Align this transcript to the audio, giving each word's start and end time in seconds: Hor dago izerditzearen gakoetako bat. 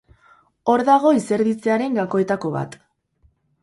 Hor 0.73 0.85
dago 0.87 1.13
izerditzearen 1.19 2.01
gakoetako 2.03 2.57
bat. 2.61 2.79